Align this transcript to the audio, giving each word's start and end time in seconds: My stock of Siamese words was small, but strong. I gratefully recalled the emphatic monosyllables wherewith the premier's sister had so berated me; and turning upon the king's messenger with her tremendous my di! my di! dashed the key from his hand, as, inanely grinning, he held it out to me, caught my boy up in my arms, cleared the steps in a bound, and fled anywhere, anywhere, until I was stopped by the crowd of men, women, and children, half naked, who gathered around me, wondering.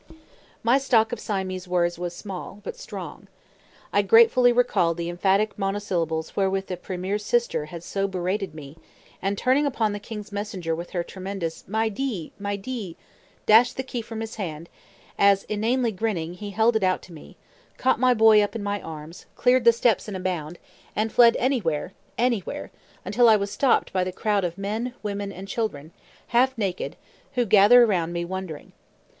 My 0.63 0.79
stock 0.79 1.11
of 1.11 1.19
Siamese 1.19 1.67
words 1.67 1.99
was 1.99 2.15
small, 2.15 2.59
but 2.63 2.75
strong. 2.75 3.27
I 3.93 4.01
gratefully 4.01 4.51
recalled 4.51 4.97
the 4.97 5.09
emphatic 5.09 5.59
monosyllables 5.59 6.35
wherewith 6.35 6.65
the 6.65 6.77
premier's 6.77 7.23
sister 7.23 7.65
had 7.65 7.83
so 7.83 8.07
berated 8.07 8.55
me; 8.55 8.77
and 9.21 9.37
turning 9.37 9.67
upon 9.67 9.91
the 9.93 9.99
king's 9.99 10.31
messenger 10.31 10.73
with 10.75 10.89
her 10.89 11.03
tremendous 11.03 11.63
my 11.67 11.87
di! 11.87 12.31
my 12.39 12.55
di! 12.55 12.95
dashed 13.45 13.77
the 13.77 13.83
key 13.83 14.01
from 14.01 14.21
his 14.21 14.37
hand, 14.37 14.69
as, 15.19 15.43
inanely 15.43 15.91
grinning, 15.91 16.33
he 16.33 16.49
held 16.49 16.75
it 16.75 16.81
out 16.83 17.03
to 17.03 17.13
me, 17.13 17.37
caught 17.77 17.99
my 17.99 18.15
boy 18.15 18.41
up 18.41 18.55
in 18.55 18.63
my 18.63 18.81
arms, 18.81 19.27
cleared 19.35 19.65
the 19.65 19.71
steps 19.71 20.07
in 20.09 20.15
a 20.15 20.19
bound, 20.19 20.57
and 20.95 21.13
fled 21.13 21.35
anywhere, 21.37 21.93
anywhere, 22.17 22.71
until 23.05 23.29
I 23.29 23.35
was 23.35 23.51
stopped 23.51 23.93
by 23.93 24.03
the 24.03 24.11
crowd 24.11 24.43
of 24.43 24.57
men, 24.57 24.95
women, 25.03 25.31
and 25.31 25.47
children, 25.47 25.91
half 26.29 26.57
naked, 26.57 26.95
who 27.35 27.45
gathered 27.45 27.83
around 27.83 28.13
me, 28.13 28.25
wondering. 28.25 28.71